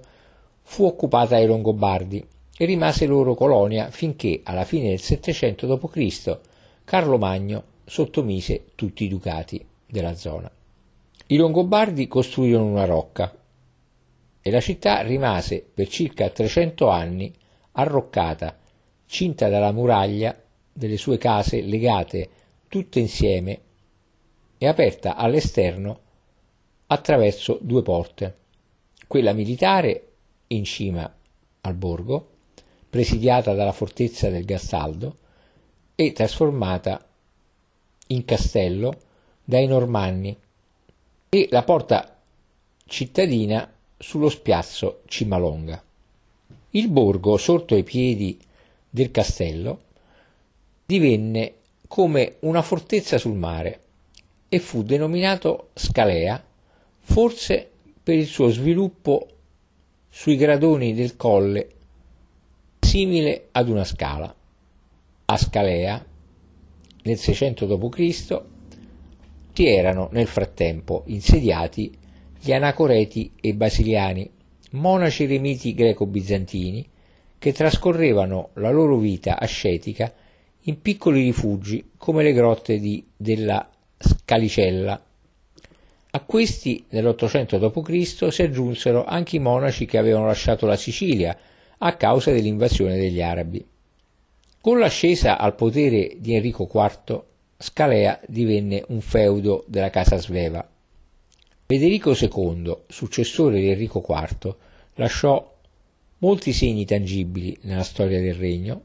[0.61, 2.21] fu occupata dai Longobardi
[2.57, 6.39] e rimase loro colonia finché alla fine del 700 d.C.
[6.83, 10.51] Carlo Magno sottomise tutti i ducati della zona.
[11.27, 13.33] I Longobardi costruirono una rocca
[14.41, 17.33] e la città rimase per circa 300 anni
[17.71, 18.57] arroccata
[19.13, 20.35] cinta dalla muraglia
[20.73, 22.29] delle sue case legate
[22.67, 23.59] tutte insieme
[24.57, 25.99] e aperta all'esterno
[26.87, 28.37] attraverso due porte,
[29.05, 30.13] quella militare
[30.47, 31.15] in cima
[31.61, 32.29] al borgo,
[32.89, 35.15] presidiata dalla fortezza del Gastaldo
[35.93, 37.07] e trasformata
[38.07, 38.99] in castello
[39.43, 40.35] dai Normanni,
[41.29, 42.19] e la porta
[42.85, 45.83] cittadina sullo spiazzo Cimalonga.
[46.71, 48.39] Il borgo, sorto ai piedi
[48.93, 49.81] del castello,
[50.85, 51.53] divenne
[51.87, 53.79] come una fortezza sul mare
[54.47, 56.45] e fu denominato Scalea,
[56.99, 57.71] forse
[58.03, 59.27] per il suo sviluppo
[60.09, 61.69] sui gradoni del colle
[62.81, 64.31] simile ad una scala.
[65.25, 66.05] A Scalea,
[67.01, 68.41] nel 600 d.C.,
[69.53, 71.97] si erano nel frattempo insediati
[72.39, 74.29] gli anacoreti e basiliani,
[74.71, 76.91] monaci eremiti greco-bizantini,
[77.43, 80.09] che trascorrevano la loro vita ascetica
[80.61, 85.03] in piccoli rifugi come le grotte di, della Scalicella.
[86.11, 88.31] A questi nell'Ottocento d.C.
[88.31, 91.37] si aggiunsero anche i monaci che avevano lasciato la Sicilia
[91.79, 93.67] a causa dell'invasione degli arabi.
[94.61, 97.23] Con l'ascesa al potere di Enrico IV,
[97.57, 100.65] Scalea divenne un feudo della casa sveva.
[101.65, 104.55] Federico II, successore di Enrico IV,
[104.93, 105.52] lasciò
[106.23, 108.83] molti segni tangibili nella storia del regno,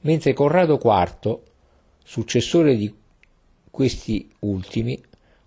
[0.00, 1.38] mentre Corrado IV,
[2.02, 2.92] successore di
[3.70, 5.00] questi ultimi,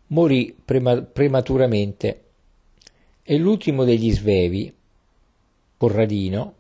[0.08, 2.22] morì prema- prematuramente
[3.24, 4.74] e l'ultimo degli svevi,
[5.76, 6.54] Corradino,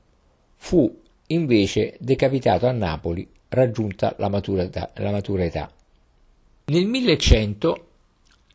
[0.57, 4.67] fu invece decapitato a Napoli raggiunta la matura.
[4.95, 5.71] La matura età.
[6.65, 7.87] Nel 1100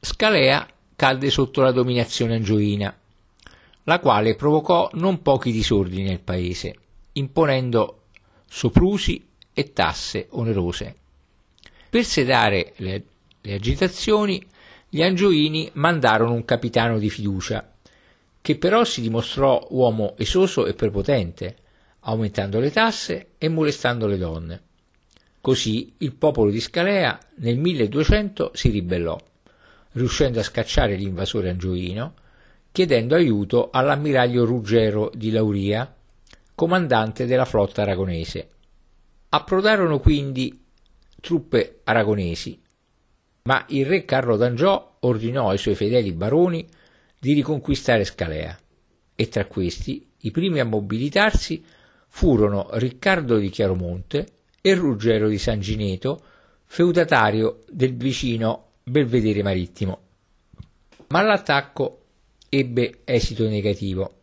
[0.01, 2.95] Scalea cadde sotto la dominazione angioina,
[3.87, 6.75] la quale provocò non pochi disordini nel paese,
[7.13, 8.03] imponendo
[8.49, 10.95] soprusi e tasse onerose.
[11.89, 13.03] Per sedare le,
[13.41, 14.45] le agitazioni,
[14.89, 17.73] gli angioini mandarono un capitano di fiducia,
[18.41, 21.57] che però si dimostrò uomo esoso e prepotente,
[22.01, 24.63] aumentando le tasse e molestando le donne.
[25.41, 29.19] Così il popolo di Scalea nel 1200 si ribellò
[29.97, 32.15] riuscendo a scacciare l'invasore angioino,
[32.77, 35.97] chiedendo aiuto all'ammiraglio Ruggero di Lauria,
[36.55, 38.51] comandante della flotta aragonese.
[39.31, 40.63] Approdarono quindi
[41.19, 42.61] truppe aragonesi,
[43.45, 46.69] ma il re Carlo d'Angiò ordinò ai suoi fedeli baroni
[47.19, 48.55] di riconquistare Scalea,
[49.15, 51.65] e tra questi i primi a mobilitarsi
[52.09, 54.27] furono Riccardo di Chiaromonte
[54.61, 56.23] e Ruggero di San Gineto,
[56.67, 60.01] feudatario del vicino Belvedere Marittimo.
[61.07, 62.01] Ma l'attacco
[62.59, 64.15] ebbe esito negativo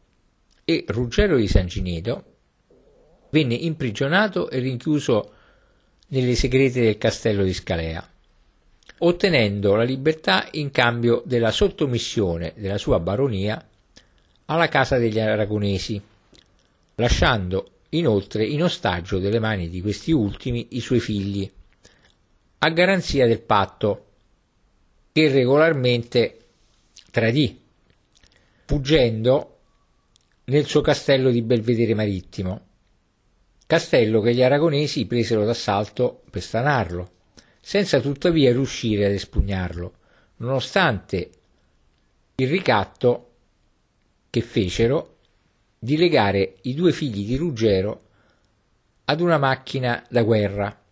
[0.65, 2.23] e Ruggero di San Gineto
[3.29, 5.31] venne imprigionato e rinchiuso
[6.07, 8.07] nelle segrete del castello di Scalea,
[8.99, 13.67] ottenendo la libertà in cambio della sottomissione della sua baronia
[14.45, 16.01] alla casa degli aragonesi,
[16.95, 21.49] lasciando inoltre in ostaggio delle mani di questi ultimi i suoi figli,
[22.59, 24.05] a garanzia del patto
[25.11, 26.37] che regolarmente
[27.11, 27.61] tradì,
[28.73, 29.59] fuggendo
[30.45, 32.61] nel suo castello di Belvedere Marittimo,
[33.67, 37.11] castello che gli aragonesi presero d'assalto per stanarlo,
[37.61, 39.93] senza tuttavia riuscire ad espugnarlo,
[40.37, 41.29] nonostante
[42.33, 43.33] il ricatto
[44.31, 45.17] che fecero
[45.77, 48.07] di legare i due figli di Ruggero
[49.05, 50.83] ad una macchina da guerra,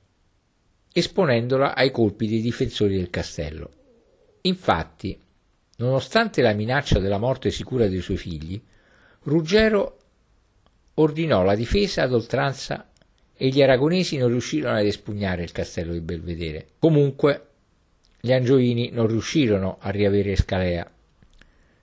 [0.93, 3.71] esponendola ai colpi dei difensori del castello.
[4.41, 5.19] Infatti,
[5.81, 8.61] nonostante la minaccia della morte sicura dei suoi figli,
[9.23, 9.97] Ruggero
[10.95, 12.89] ordinò la difesa ad oltranza
[13.35, 16.67] e gli aragonesi non riuscirono ad espugnare il castello di Belvedere.
[16.77, 17.47] Comunque,
[18.19, 20.89] gli angioini non riuscirono a riavere Scalea,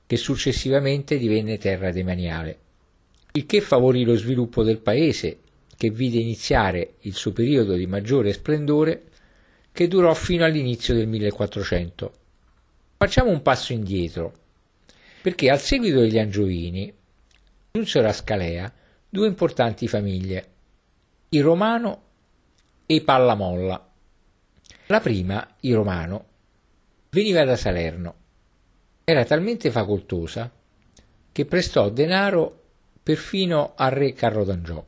[0.06, 2.58] che successivamente divenne terra demaniale,
[3.32, 5.38] il che favorì lo sviluppo del paese,
[5.76, 9.02] che vide iniziare il suo periodo di maggiore splendore,
[9.72, 12.12] che durò fino all'inizio del 1400
[13.00, 14.32] Facciamo un passo indietro,
[15.22, 16.92] perché al seguito degli Angioini
[17.70, 18.72] giunsero a Scalea
[19.08, 20.48] due importanti famiglie,
[21.28, 22.02] i Romano
[22.86, 23.88] e i Pallamolla.
[24.86, 26.24] La prima, i Romano,
[27.10, 28.14] veniva da Salerno.
[29.04, 30.50] Era talmente facoltosa
[31.30, 32.62] che prestò denaro
[33.00, 34.84] perfino al re Carlo d'Angiò.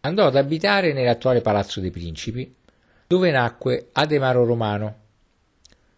[0.00, 2.52] Andò ad abitare nell'attuale Palazzo dei Principi,
[3.06, 4.98] dove nacque Ademaro Romano,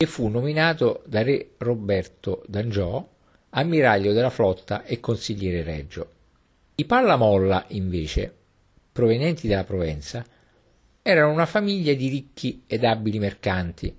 [0.03, 3.09] e fu nominato da re Roberto d'Angiò
[3.50, 6.11] ammiraglio della flotta e consigliere reggio.
[6.74, 8.34] I Pallamolla, invece,
[8.90, 10.24] provenienti dalla Provenza,
[11.03, 13.96] erano una famiglia di ricchi ed abili mercanti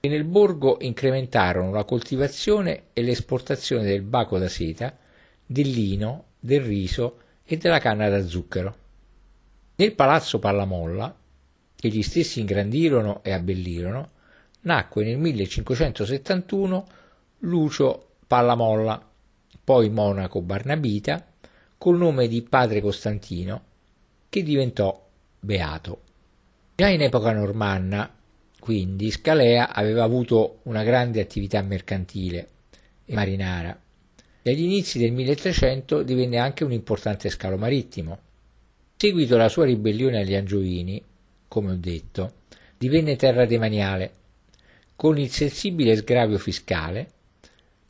[0.00, 4.94] che nel borgo incrementarono la coltivazione e l'esportazione del baco da seta,
[5.46, 8.76] del lino, del riso e della canna da zucchero.
[9.76, 11.16] Nel palazzo Pallamolla,
[11.74, 14.10] che gli stessi ingrandirono e abbellirono,
[14.64, 16.86] nacque nel 1571
[17.40, 19.02] Lucio Pallamolla,
[19.62, 21.24] poi monaco barnabita,
[21.78, 23.62] col nome di padre Costantino,
[24.28, 25.08] che diventò
[25.40, 26.00] beato.
[26.74, 28.10] Già in epoca normanna,
[28.58, 32.48] quindi, Scalea aveva avuto una grande attività mercantile
[33.04, 33.78] e marinara
[34.46, 38.18] e agli inizi del 1300 divenne anche un importante scalo marittimo.
[38.94, 41.02] Seguito alla sua ribellione agli Angioini,
[41.48, 42.32] come ho detto,
[42.76, 44.12] divenne terra demaniale,
[44.96, 47.10] con il sensibile sgravio fiscale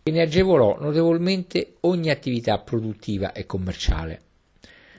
[0.03, 4.21] che ne agevolò notevolmente ogni attività produttiva e commerciale.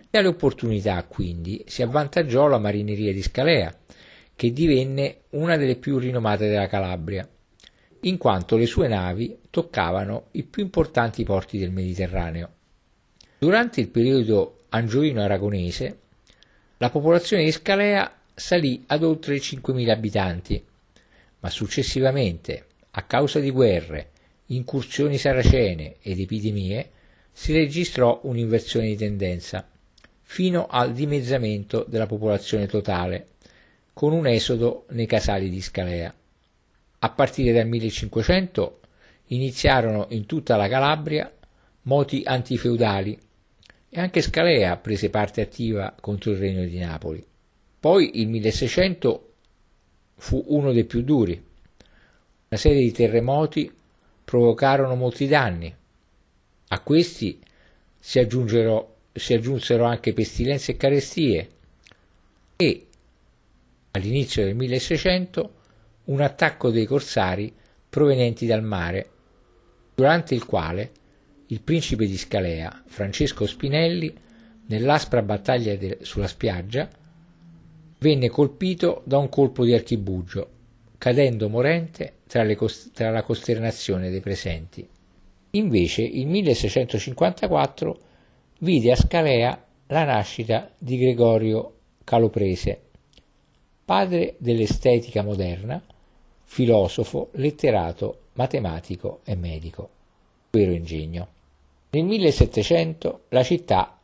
[0.09, 3.77] Dalle opportunità, quindi, si avvantaggiò la marineria di Scalea,
[4.35, 7.27] che divenne una delle più rinomate della Calabria,
[8.01, 12.49] in quanto le sue navi toccavano i più importanti porti del Mediterraneo.
[13.37, 15.99] Durante il periodo angioino-aragonese,
[16.77, 20.63] la popolazione di Scalea salì ad oltre 5.000 abitanti,
[21.45, 24.09] ma successivamente, a causa di guerre,
[24.47, 26.89] incursioni saracene ed epidemie,
[27.31, 29.69] si registrò un'inversione di tendenza
[30.23, 33.27] fino al dimezzamento della popolazione totale,
[33.93, 36.11] con un esodo nei casali di Scalea.
[36.97, 38.79] A partire dal 1500
[39.27, 41.31] iniziarono in tutta la Calabria
[41.83, 43.19] moti antifeudali
[43.87, 47.23] e anche Scalea prese parte attiva contro il regno di Napoli.
[47.79, 49.24] Poi il 1600
[50.15, 51.33] fu uno dei più duri.
[51.33, 53.71] Una serie di terremoti
[54.23, 55.73] provocarono molti danni.
[56.67, 57.39] A questi
[57.99, 58.19] si
[59.15, 61.49] si aggiunsero anche pestilenze e carestie
[62.57, 62.87] e
[63.91, 65.53] all'inizio del 1600
[66.05, 67.53] un attacco dei corsari
[67.89, 69.09] provenienti dal mare,
[69.95, 70.91] durante il quale
[71.47, 74.13] il principe di Scalea, Francesco Spinelli,
[74.67, 76.89] nell'aspra battaglia de- sulla spiaggia,
[77.99, 80.49] venne colpito da un colpo di archibugio,
[80.97, 84.87] cadendo morente tra, cost- tra la costernazione dei presenti.
[85.51, 87.99] Invece il 1654
[88.59, 91.73] vide a Scalea la nascita di Gregorio
[92.03, 92.81] Caloprese,
[93.85, 95.81] padre dell'estetica moderna,
[96.43, 99.89] filosofo, letterato, matematico e medico.
[100.51, 101.27] Vero ingegno.
[101.91, 103.99] Nel 1700 la città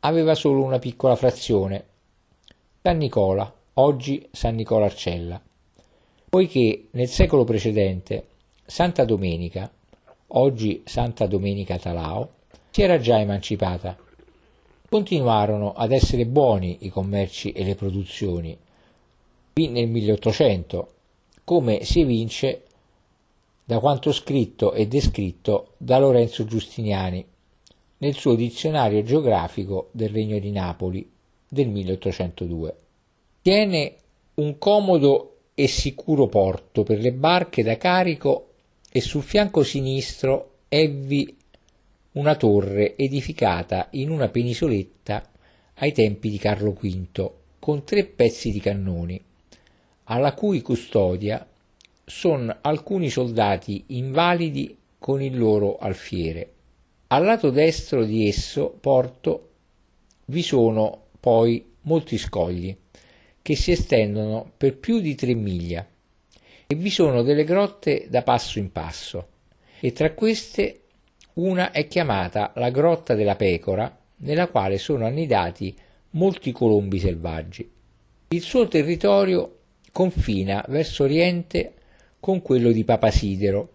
[0.00, 1.84] aveva solo una piccola frazione,
[2.82, 5.38] San Nicola, oggi San Nicola Arcella,
[6.30, 8.28] poiché nel secolo precedente
[8.64, 9.70] Santa Domenica,
[10.28, 12.30] oggi Santa Domenica Talao,
[12.70, 13.98] si era già emancipata.
[14.88, 18.56] Continuarono ad essere buoni i commerci e le produzioni,
[19.52, 20.92] qui nel 1800,
[21.44, 22.62] come si evince
[23.62, 27.22] da quanto scritto e descritto da Lorenzo Giustiniani
[27.98, 31.18] nel suo dizionario geografico del Regno di Napoli
[31.52, 32.76] del 1802.
[33.42, 33.96] Tiene
[34.34, 38.52] un comodo e sicuro porto per le barche da carico
[38.90, 41.36] e sul fianco sinistro Evvi
[42.12, 45.28] una torre edificata in una penisoletta
[45.74, 49.20] ai tempi di Carlo V, con tre pezzi di cannoni,
[50.04, 51.44] alla cui custodia
[52.04, 56.52] sono alcuni soldati invalidi con il loro alfiere.
[57.08, 59.48] Al lato destro di esso, porto,
[60.26, 62.76] vi sono poi molti scogli
[63.42, 65.86] che si estendono per più di tre miglia
[66.66, 69.28] e vi sono delle grotte da passo in passo
[69.80, 70.80] e tra queste
[71.34, 75.74] una è chiamata la Grotta della Pecora, nella quale sono annidati
[76.10, 77.70] molti colombi selvaggi.
[78.28, 79.58] Il suo territorio
[79.90, 81.74] confina verso oriente
[82.20, 83.72] con quello di Papasidero,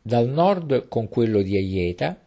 [0.00, 2.18] dal nord con quello di Aieta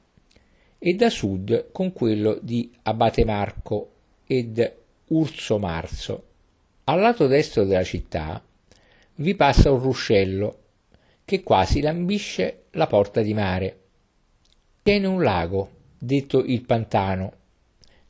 [0.77, 3.94] e da sud con quello di Abate Marco
[4.25, 4.75] ed
[5.07, 6.23] Urso Marzo.
[6.85, 8.43] Al lato destro della città
[9.15, 10.59] vi passa un ruscello
[11.25, 13.79] che quasi lambisce la porta di mare
[14.83, 17.33] Tiene un lago, detto il Pantano,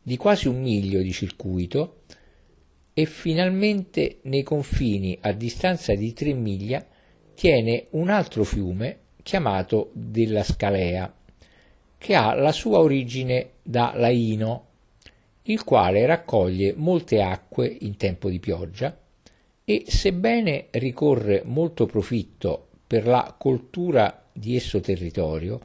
[0.01, 2.01] di quasi un miglio di circuito
[2.93, 6.86] e finalmente nei confini a distanza di tre miglia
[7.34, 11.13] tiene un altro fiume chiamato della Scalea,
[11.97, 14.64] che ha la sua origine da Laino,
[15.48, 18.98] il quale raccoglie molte acque in tempo di pioggia
[19.64, 25.60] e sebbene ricorre molto profitto per la coltura di esso territorio,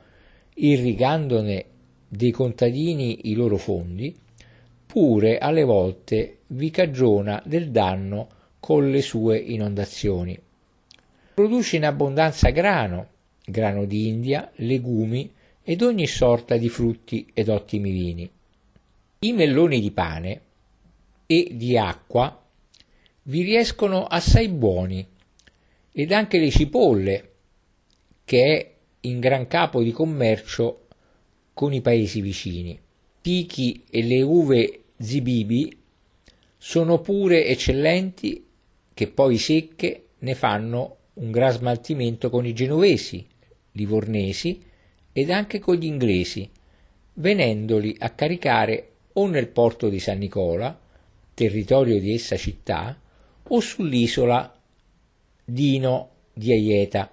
[0.54, 1.64] irrigandone
[2.08, 4.14] dei contadini i loro fondi,
[4.86, 8.28] pure alle volte vi cagiona del danno
[8.58, 10.38] con le sue inondazioni.
[11.34, 13.08] Produce in abbondanza grano,
[13.44, 18.30] grano d'India, legumi ed ogni sorta di frutti ed ottimi vini.
[19.22, 20.40] I melloni di pane
[21.26, 22.42] e di acqua
[23.24, 25.06] vi riescono assai buoni
[25.92, 27.32] ed anche le cipolle,
[28.24, 30.86] che è in gran capo di commercio
[31.52, 32.80] con i paesi vicini.
[33.20, 35.78] Fichi e le uve zibibi
[36.56, 38.46] sono pure eccellenti
[38.94, 43.26] che poi secche ne fanno un gran smaltimento con i genovesi,
[43.72, 44.62] livornesi
[45.12, 46.48] ed anche con gli inglesi,
[47.12, 50.78] venendoli a caricare o nel porto di San Nicola,
[51.34, 52.98] territorio di essa città,
[53.42, 54.54] o sull'isola
[55.44, 57.10] Dino di Aieta.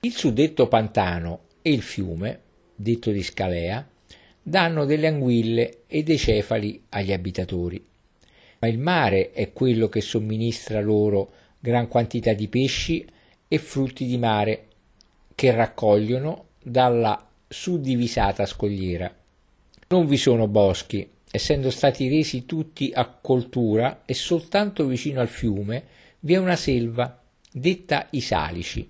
[0.00, 2.40] Il suddetto pantano e il fiume,
[2.74, 3.86] detto di Scalea,
[4.42, 7.84] danno delle anguille e dei cefali agli abitatori.
[8.58, 13.06] Ma il mare è quello che somministra loro gran quantità di pesci
[13.46, 14.66] e frutti di mare
[15.34, 19.19] che raccogliono dalla suddivisata scogliera.
[19.92, 25.82] Non vi sono boschi, essendo stati resi tutti a coltura e soltanto vicino al fiume
[26.20, 27.20] vi è una selva
[27.50, 28.86] detta i Salici,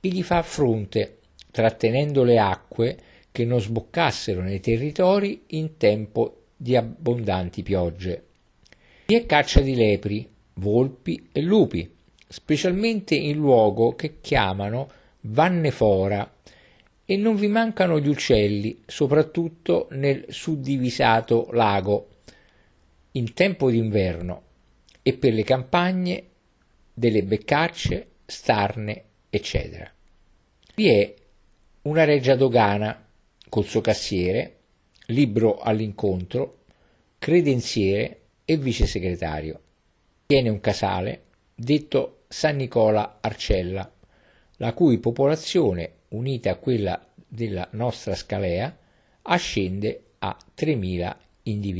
[0.00, 1.18] che gli fa fronte,
[1.50, 2.98] trattenendo le acque
[3.30, 8.24] che non sboccassero nei territori in tempo di abbondanti piogge.
[9.04, 11.94] Vi è caccia di lepri, volpi e lupi,
[12.26, 16.31] specialmente in luogo che chiamano Vanne Fora,
[17.12, 22.08] e non vi mancano gli uccelli, soprattutto nel suddivisato lago,
[23.12, 24.42] in tempo d'inverno,
[25.02, 26.28] e per le campagne
[26.94, 29.92] delle beccacce, starne, eccetera.
[30.74, 31.14] Vi è
[31.82, 33.06] una reggia dogana
[33.46, 34.60] col suo cassiere,
[35.08, 36.60] libro all'incontro,
[37.18, 39.60] credenziere e vice segretario.
[40.24, 43.92] Tiene un casale detto San Nicola Arcella,
[44.56, 48.76] la cui popolazione, unita a quella della nostra Scalea,
[49.22, 51.70] ascende a 3.000 individui.